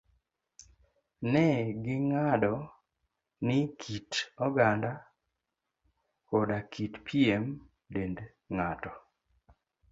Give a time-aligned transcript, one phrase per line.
[1.31, 1.43] Ne
[1.83, 2.53] ging'ado
[3.45, 4.11] ni kit
[4.45, 4.91] oganda
[6.27, 7.43] koda kit pien
[7.93, 8.17] dend
[8.55, 8.91] ng'ato,